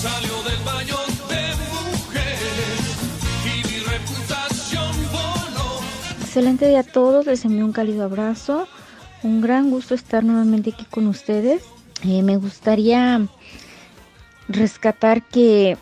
salió 0.00 0.42
del 0.44 0.62
baño 0.64 0.96
de 1.28 1.42
mujeres 1.98 2.80
y 3.44 3.68
mi 3.68 3.78
reputación 3.80 4.92
voló. 5.12 5.80
Excelente 6.22 6.68
día 6.68 6.80
a 6.80 6.84
todos, 6.84 7.26
les 7.26 7.44
envío 7.44 7.66
un 7.66 7.72
cálido 7.72 8.04
abrazo. 8.04 8.66
Un 9.22 9.42
gran 9.42 9.70
gusto 9.70 9.94
estar 9.94 10.24
nuevamente 10.24 10.70
aquí 10.70 10.86
con 10.86 11.06
ustedes. 11.06 11.64
Eh, 12.02 12.22
me 12.22 12.38
gustaría 12.38 13.20
rescatar 14.48 15.22
que 15.22 15.76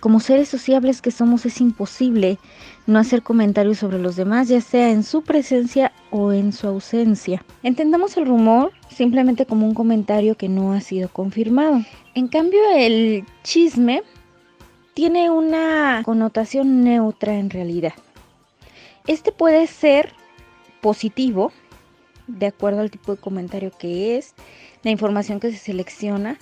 como 0.00 0.20
seres 0.20 0.48
sociables 0.48 1.02
que 1.02 1.10
somos 1.10 1.44
es 1.44 1.60
imposible 1.60 2.38
no 2.86 3.00
hacer 3.00 3.22
comentarios 3.22 3.78
sobre 3.78 3.98
los 3.98 4.14
demás, 4.14 4.46
ya 4.46 4.60
sea 4.60 4.90
en 4.90 5.02
su 5.02 5.22
presencia 5.22 5.92
o 6.16 6.32
en 6.32 6.52
su 6.52 6.68
ausencia. 6.68 7.44
Entendamos 7.64 8.16
el 8.16 8.26
rumor 8.26 8.70
simplemente 8.88 9.46
como 9.46 9.66
un 9.66 9.74
comentario 9.74 10.36
que 10.36 10.48
no 10.48 10.72
ha 10.72 10.80
sido 10.80 11.08
confirmado. 11.08 11.80
En 12.14 12.28
cambio, 12.28 12.60
el 12.76 13.24
chisme 13.42 14.04
tiene 14.94 15.28
una 15.28 16.02
connotación 16.04 16.84
neutra 16.84 17.34
en 17.34 17.50
realidad. 17.50 17.94
Este 19.08 19.32
puede 19.32 19.66
ser 19.66 20.12
positivo, 20.80 21.50
de 22.28 22.46
acuerdo 22.46 22.82
al 22.82 22.92
tipo 22.92 23.16
de 23.16 23.20
comentario 23.20 23.72
que 23.76 24.16
es, 24.16 24.34
la 24.84 24.92
información 24.92 25.40
que 25.40 25.50
se 25.50 25.58
selecciona 25.58 26.38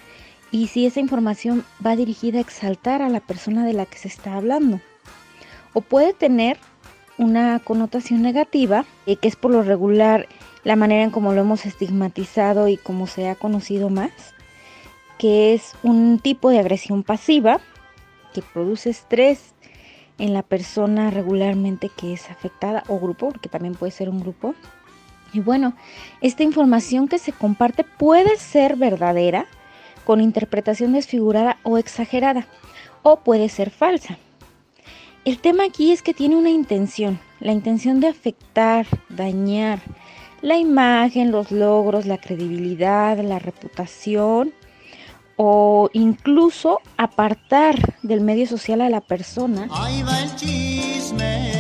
y 0.51 0.67
si 0.67 0.85
esa 0.85 1.01
información 1.01 1.65
va 1.85 1.97
dirigida 1.97 2.37
a 2.37 2.43
exaltar 2.43 3.01
a 3.01 3.09
la 3.09 3.21
persona 3.21 3.65
de 3.65 3.73
la 3.73 3.87
que 3.87 3.97
se 3.97 4.09
está 4.09 4.35
hablando. 4.37 4.83
O 5.73 5.81
puede 5.81 6.13
tener 6.13 6.59
una 7.19 7.59
connotación 7.61 8.23
negativa, 8.23 8.85
eh, 9.07 9.17
que 9.17 9.29
es 9.29 9.37
por 9.37 9.51
lo 9.51 9.63
regular 9.63 10.29
la 10.65 10.77
manera 10.77 11.03
en 11.03 11.11
cómo 11.11 11.33
lo 11.33 11.41
hemos 11.41 11.67
estigmatizado 11.67 12.69
y 12.69 12.77
cómo 12.77 13.07
se 13.07 13.29
ha 13.29 13.35
conocido 13.35 13.91
más, 13.91 14.13
que 15.19 15.55
es 15.55 15.75
un 15.83 16.19
tipo 16.19 16.51
de 16.51 16.59
agresión 16.59 17.03
pasiva 17.03 17.61
que 18.33 18.43
produce 18.43 18.91
estrés 18.91 19.55
en 20.19 20.35
la 20.35 20.43
persona 20.43 21.11
regularmente 21.11 21.89
que 21.89 22.13
es 22.13 22.31
afectada 22.31 22.85
o 22.89 22.99
grupo, 22.99 23.31
porque 23.31 23.49
también 23.49 23.75
puede 23.75 23.93
ser 23.93 24.09
un 24.09 24.21
grupo. 24.21 24.55
Y 25.33 25.41
bueno, 25.41 25.75
esta 26.21 26.43
información 26.43 27.09
que 27.09 27.19
se 27.19 27.33
comparte 27.33 27.85
puede 27.85 28.37
ser 28.37 28.77
verdadera, 28.77 29.47
con 30.05 30.21
interpretación 30.21 30.93
desfigurada 30.93 31.59
o 31.63 31.79
exagerada, 31.79 32.47
o 33.03 33.21
puede 33.21 33.49
ser 33.49 33.71
falsa. 33.71 34.19
El 35.25 35.39
tema 35.39 35.65
aquí 35.65 35.93
es 35.93 36.03
que 36.03 36.15
tiene 36.15 36.35
una 36.35 36.51
intención, 36.51 37.21
la 37.39 37.53
intención 37.53 38.01
de 38.01 38.09
afectar, 38.09 38.87
dañar 39.09 39.81
la 40.41 40.57
imagen, 40.57 41.31
los 41.31 41.53
logros, 41.53 42.07
la 42.07 42.19
credibilidad, 42.19 43.17
la 43.19 43.39
reputación 43.39 44.53
o 45.37 45.89
incluso 45.93 46.81
apartar 46.97 47.77
del 48.03 48.21
medio 48.21 48.49
social 48.49 48.81
a 48.81 48.89
la 48.89 49.01
persona. 49.01 49.69
Ahí 49.71 50.03
va 50.03 50.23
el 50.23 50.35
chisme. 50.35 51.53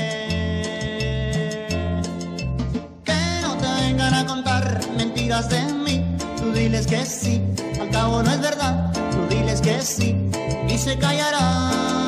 Que 3.04 3.14
no 3.42 3.56
te 3.58 3.82
vengan 3.86 4.12
a 4.12 4.26
contar 4.26 4.80
mentiras 4.96 5.48
de 5.48 5.62
mí. 5.72 6.04
Tú 6.36 6.50
diles 6.50 6.88
que 6.88 7.06
sí, 7.06 7.40
al 7.80 7.90
cabo 7.90 8.24
no 8.24 8.30
es 8.32 8.40
verdad. 8.40 8.92
Tú 8.92 9.32
diles 9.32 9.60
que 9.60 9.80
sí 9.82 10.16
y 10.68 10.76
se 10.76 10.98
callarán. 10.98 12.01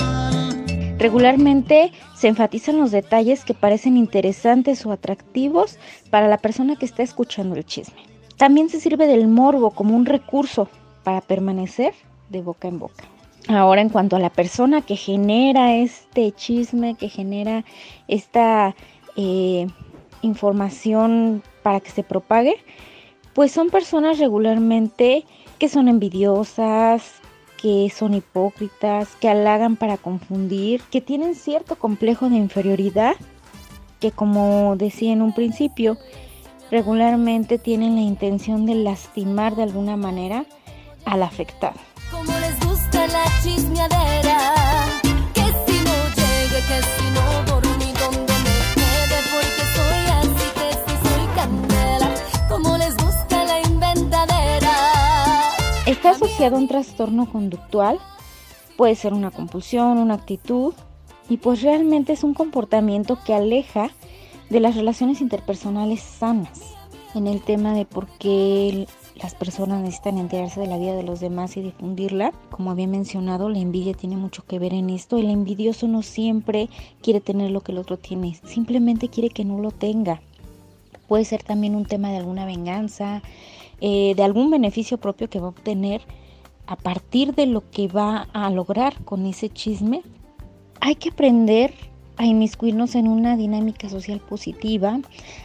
Regularmente 1.05 1.93
se 2.15 2.29
enfatizan 2.29 2.79
los 2.79 2.91
detalles 2.91 3.45
que 3.45 3.53
parecen 3.53 3.99
interesantes 3.99 4.87
o 4.87 4.91
atractivos 4.91 5.79
para 6.09 6.29
la 6.29 6.39
persona 6.39 6.77
que 6.77 6.87
está 6.87 7.03
escuchando 7.03 7.57
el 7.57 7.67
chisme. 7.67 8.01
También 8.39 8.71
se 8.71 8.81
sirve 8.81 9.07
del 9.07 9.29
morbo 9.29 9.73
como 9.73 9.95
un 9.95 10.07
recurso 10.07 10.67
para 11.03 11.21
permanecer 11.21 11.93
de 12.31 12.41
boca 12.41 12.69
en 12.69 12.79
boca. 12.79 13.05
Ahora, 13.49 13.83
en 13.83 13.91
cuanto 13.91 14.17
a 14.17 14.19
la 14.19 14.31
persona 14.31 14.81
que 14.81 14.97
genera 14.97 15.75
este 15.75 16.33
chisme, 16.33 16.95
que 16.95 17.11
genera 17.11 17.67
esta 18.09 18.75
eh, 19.15 19.67
información 20.23 21.43
para 21.63 21.81
que 21.81 21.91
se 21.91 22.03
propague, 22.03 22.57
pues 23.35 23.53
son 23.53 23.69
personas 23.69 24.19
regularmente 24.19 25.27
que 25.59 25.69
son 25.69 25.89
envidiosas, 25.89 27.21
que 27.65 27.89
son 27.89 28.13
hipócritas, 28.13 29.17
que 29.19 29.31
halagan 29.31 29.77
para 29.77 29.97
confundir, 29.97 30.83
que 30.91 31.01
tienen 31.01 31.35
cierto 31.35 31.77
complejo 31.77 32.29
de 32.29 32.37
inferioridad, 32.37 33.15
que 34.01 34.11
como 34.11 34.77
decía 34.77 35.15
en 35.15 35.23
un 35.23 35.33
principio, 35.33 35.97
regularmente 36.71 37.57
tienen 37.57 37.95
la 37.95 38.03
intención 38.03 38.67
de 38.67 38.75
lastimar 38.75 39.57
de 39.57 39.63
alguna 39.63 39.97
manera 39.97 40.45
al 41.07 41.23
afectado. 41.23 41.77
Les 42.39 42.69
gusta 42.69 43.07
la 43.07 43.25
chismeadera, 43.43 44.53
asociado 56.25 56.57
a 56.57 56.59
un 56.59 56.69
trastorno 56.69 57.31
conductual, 57.31 57.99
puede 58.79 58.95
ser 58.95 59.13
una 59.13 59.31
compulsión, 59.31 59.99
una 59.99 60.15
actitud, 60.15 60.73
y 61.29 61.37
pues 61.37 61.61
realmente 61.61 62.15
es 62.15 62.25
un 62.25 62.33
comportamiento 62.33 63.19
que 63.27 63.35
aleja 63.35 63.91
de 64.49 64.61
las 64.61 64.75
relaciones 64.75 65.21
interpersonales 65.21 66.01
sanas 66.01 66.61
en 67.15 67.27
el 67.27 67.43
tema 67.43 67.75
de 67.75 67.85
por 67.85 68.07
qué 68.19 68.87
las 69.17 69.35
personas 69.35 69.83
necesitan 69.83 70.17
enterarse 70.17 70.61
de 70.61 70.67
la 70.67 70.79
vida 70.79 70.95
de 70.95 71.03
los 71.03 71.21
demás 71.21 71.59
y 71.59 71.61
difundirla. 71.61 72.33
Como 72.51 72.71
había 72.71 72.87
mencionado, 72.87 73.51
la 73.51 73.59
envidia 73.59 73.93
tiene 73.93 74.17
mucho 74.17 74.45
que 74.47 74.59
ver 74.59 74.73
en 74.73 74.89
esto. 74.89 75.19
El 75.19 75.29
envidioso 75.29 75.89
no 75.89 76.01
siempre 76.01 76.71
quiere 77.03 77.21
tener 77.21 77.51
lo 77.51 77.61
que 77.61 77.73
el 77.73 77.79
otro 77.79 77.99
tiene, 77.99 78.39
simplemente 78.45 79.09
quiere 79.09 79.29
que 79.29 79.45
no 79.45 79.59
lo 79.59 79.73
tenga. 79.73 80.23
Puede 81.07 81.27
ser 81.27 81.43
también 81.43 81.75
un 81.77 81.85
tema 81.85 82.11
de 82.11 82.17
alguna 82.17 82.47
venganza, 82.47 83.23
eh, 83.87 84.15
de 84.17 84.23
algún 84.23 84.49
beneficio 84.49 84.97
propio 84.97 85.29
que 85.29 85.41
va 85.41 85.49
a 85.49 85.51
obtener 85.51 86.01
a 86.67 86.75
partir 86.75 87.35
de 87.35 87.45
lo 87.45 87.71
que 87.71 87.87
va 87.87 88.29
a 88.33 88.49
lograr 88.49 89.05
con 89.05 89.27
ese 89.27 89.51
chisme. 89.51 90.01
Hay 90.81 90.95
que 90.95 91.11
aprender 91.11 91.75
a 92.17 92.25
inmiscuirnos 92.25 92.95
en 92.95 93.09
una 93.09 93.37
dinámica 93.37 93.91
social 93.91 94.21
positiva, 94.21 95.01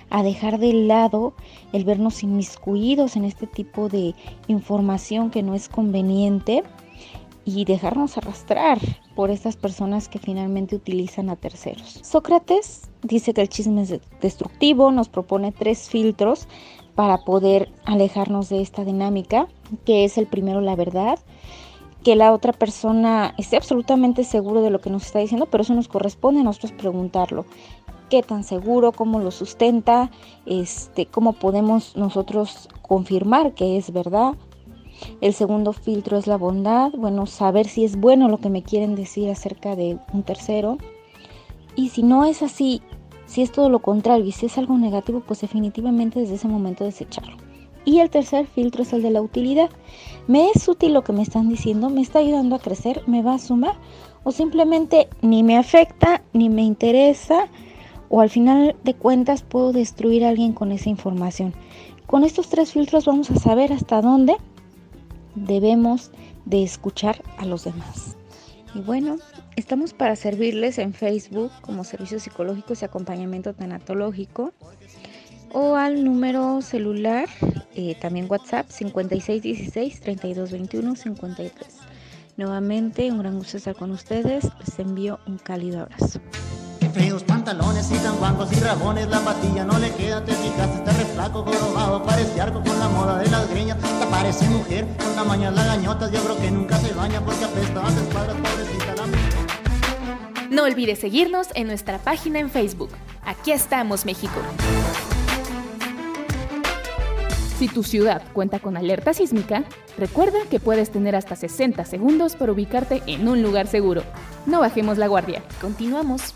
a 0.10 0.24
dejar 0.24 0.58
de 0.58 0.72
lado 0.72 1.34
el 1.74 1.84
vernos 1.84 2.24
inmiscuidos 2.24 3.18
en 3.18 3.26
este 3.26 3.46
tipo 3.46 3.90
de 3.90 4.16
información 4.48 5.32
que 5.32 5.44
no 5.44 5.54
es 5.54 5.68
conveniente 5.68 6.64
y 7.44 7.66
dejarnos 7.66 8.18
arrastrar 8.18 8.80
por 9.16 9.32
estas 9.32 9.58
personas 9.58 10.08
que 10.08 10.18
finalmente 10.18 10.78
utilizan 10.78 11.30
a 11.30 11.36
terceros. 11.36 12.00
Sócrates 12.04 12.90
dice 13.04 13.34
que 13.34 13.42
el 13.42 13.50
chisme 13.50 13.82
es 13.82 14.00
destructivo, 14.22 14.92
nos 14.92 15.10
propone 15.10 15.52
tres 15.52 15.90
filtros 15.90 16.48
para 17.00 17.20
poder 17.20 17.72
alejarnos 17.86 18.50
de 18.50 18.62
esta 18.62 18.84
dinámica, 18.84 19.48
que 19.86 20.04
es 20.04 20.18
el 20.18 20.28
primero 20.28 20.60
la 20.60 20.76
verdad, 20.76 21.18
que 22.04 22.18
la 22.18 22.34
otra 22.34 22.52
persona 22.52 23.34
esté 23.38 23.56
absolutamente 23.56 24.26
seguro 24.26 24.62
de 24.62 24.70
lo 24.70 24.82
que 24.82 24.90
nos 24.90 25.06
está 25.06 25.20
diciendo, 25.20 25.46
pero 25.46 25.62
eso 25.62 25.74
nos 25.74 25.88
corresponde 25.88 26.42
a 26.42 26.44
nosotros 26.44 26.74
preguntarlo. 26.74 27.46
¿Qué 28.10 28.22
tan 28.22 28.44
seguro? 28.44 28.92
¿Cómo 28.92 29.20
lo 29.20 29.32
sustenta? 29.32 30.12
Este, 30.46 31.06
¿Cómo 31.06 31.32
podemos 31.32 31.96
nosotros 31.96 32.68
confirmar 32.82 33.54
que 33.54 33.78
es 33.78 33.94
verdad? 33.94 34.34
El 35.22 35.34
segundo 35.34 35.72
filtro 35.72 36.18
es 36.18 36.28
la 36.28 36.36
bondad, 36.36 36.92
bueno, 36.98 37.28
saber 37.28 37.70
si 37.70 37.86
es 37.86 37.96
bueno 37.96 38.28
lo 38.28 38.40
que 38.40 38.50
me 38.50 38.62
quieren 38.62 38.96
decir 38.96 39.30
acerca 39.30 39.78
de 39.78 39.98
un 40.12 40.24
tercero. 40.24 40.78
Y 41.78 41.92
si 41.92 42.04
no 42.04 42.26
es 42.26 42.42
así, 42.42 42.82
si 43.30 43.44
es 43.44 43.52
todo 43.52 43.70
lo 43.70 43.80
contrario 43.80 44.26
y 44.26 44.32
si 44.32 44.48
es 44.48 44.58
algo 44.58 44.76
negativo, 44.78 45.22
pues 45.26 45.42
definitivamente 45.42 46.20
desde 46.20 46.36
ese 46.36 46.48
momento 46.48 46.84
desecharlo. 46.84 47.38
Y 47.86 48.00
el 48.00 48.10
tercer 48.10 48.48
filtro 48.48 48.82
es 48.82 48.92
el 48.92 49.04
de 49.04 49.12
la 49.12 49.22
utilidad. 49.22 49.70
¿Me 50.28 50.50
es 50.50 50.68
útil 50.68 50.94
lo 50.94 51.04
que 51.04 51.14
me 51.14 51.22
están 51.22 51.48
diciendo? 51.48 51.90
¿Me 51.90 52.02
está 52.02 52.20
ayudando 52.20 52.56
a 52.56 52.60
crecer? 52.60 53.04
¿Me 53.06 53.22
va 53.22 53.36
a 53.36 53.40
sumar? 53.40 53.76
¿O 54.24 54.32
simplemente 54.32 55.10
ni 55.22 55.44
me 55.44 55.58
afecta, 55.58 56.24
ni 56.34 56.50
me 56.50 56.64
interesa? 56.64 57.48
¿O 58.10 58.20
al 58.20 58.32
final 58.32 58.76
de 58.84 58.96
cuentas 58.96 59.44
puedo 59.44 59.74
destruir 59.74 60.26
a 60.26 60.30
alguien 60.30 60.54
con 60.54 60.72
esa 60.72 60.90
información? 60.90 61.54
Con 62.08 62.24
estos 62.24 62.50
tres 62.50 62.74
filtros 62.74 63.06
vamos 63.06 63.30
a 63.30 63.36
saber 63.36 63.72
hasta 63.72 64.02
dónde 64.02 64.38
debemos 65.36 66.10
de 66.46 66.64
escuchar 66.64 67.22
a 67.38 67.46
los 67.46 67.64
demás. 67.64 68.19
Y 68.74 68.82
bueno, 68.82 69.18
estamos 69.56 69.94
para 69.94 70.16
servirles 70.16 70.78
en 70.78 70.94
Facebook 70.94 71.52
como 71.62 71.84
Servicios 71.84 72.24
Psicológicos 72.24 72.82
y 72.82 72.86
Acompañamiento 72.86 73.54
Tanatológico 73.54 74.54
o 75.52 75.76
al 75.76 76.04
número 76.04 76.62
celular, 76.62 77.28
eh, 77.76 77.96
también 78.00 78.28
WhatsApp 78.30 78.70
5616 78.70 80.02
3221 80.02 80.96
53. 80.96 81.78
Nuevamente, 82.38 83.12
un 83.12 83.20
gran 83.20 83.38
gusto 83.38 83.58
estar 83.58 83.76
con 83.76 83.92
ustedes. 83.92 84.48
Les 84.60 84.80
envío 84.80 85.20
un 85.28 85.38
cálido 85.38 85.82
abrazo. 85.82 86.22
Feos 87.00 87.24
pantalones 87.24 87.90
y 87.92 87.98
tan 88.00 88.18
guangos 88.18 88.52
y 88.52 88.60
rabones, 88.60 89.08
la 89.08 89.22
patilla 89.22 89.64
no 89.64 89.80
le 89.80 89.90
queda, 89.94 90.24
te 90.26 90.34
fijaste, 90.34 90.80
está 90.80 90.92
re 90.92 91.06
flaco, 91.06 91.46
jorobado, 91.46 92.04
parece 92.04 92.42
arco 92.42 92.62
con 92.62 92.78
la 92.78 92.90
moda 92.90 93.20
de 93.20 93.30
las 93.30 93.50
greñas, 93.50 93.78
te 93.78 94.06
parece 94.08 94.50
mujer, 94.50 94.86
con 95.02 95.16
tamañas 95.16 95.56
lagañotas, 95.56 96.12
yo 96.12 96.22
creo 96.22 96.38
que 96.38 96.52
nunca 96.52 96.78
se 96.78 96.94
baña 96.94 97.22
porque 97.22 97.46
apesta 97.46 97.80
a 97.80 97.84
las 97.84 97.96
espaldas, 97.96 98.36
pobrecita 98.36 98.96
la. 98.96 100.50
No 100.50 100.64
olvides 100.64 101.00
seguirnos 101.00 101.48
en 101.54 101.68
nuestra 101.68 102.00
página 102.00 102.40
en 102.40 102.50
Facebook. 102.50 102.90
Aquí 103.24 103.54
estamos, 103.54 104.06
México. 104.06 104.42
Si 107.58 107.70
tu 107.70 107.84
ciudad 107.84 108.22
cuenta 108.34 108.60
con 108.60 108.76
alerta 108.76 109.14
sísmica, 109.14 109.64
recuerda 109.98 110.40
que 110.50 110.60
puedes 110.60 110.90
tener 110.90 111.16
hasta 111.16 111.38
60 111.38 111.86
segundos 111.86 112.36
para 112.36 112.52
ubicarte 112.52 113.04
en 113.06 113.28
un 113.30 113.42
lugar 113.42 113.68
seguro. 113.68 114.04
No 114.46 114.60
bajemos 114.60 114.98
la 114.98 115.08
guardia. 115.08 115.44
Continuamos. 115.62 116.34